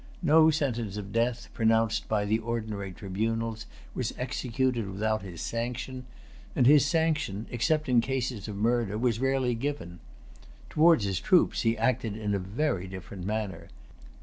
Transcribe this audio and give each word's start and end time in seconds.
No 0.23 0.49
sentence 0.49 0.97
of 0.97 1.13
death, 1.13 1.47
pronounced 1.53 2.07
by 2.07 2.25
the 2.25 2.39
ordinary 2.39 2.91
tribunals, 2.91 3.67
was 3.93 4.15
executed 4.17 4.89
without 4.89 5.21
his 5.21 5.41
sanction; 5.43 6.07
and 6.55 6.65
his 6.65 6.87
sanction, 6.87 7.45
except 7.51 7.87
in 7.87 8.01
cases 8.01 8.47
of 8.47 8.55
murder, 8.55 8.97
was 8.97 9.19
rarely 9.19 9.53
given. 9.53 9.99
Towards 10.71 11.03
his 11.03 11.19
troops 11.19 11.61
he 11.61 11.77
acted 11.77 12.17
in 12.17 12.33
a 12.33 12.39
very 12.39 12.87
different 12.87 13.25
manner. 13.27 13.67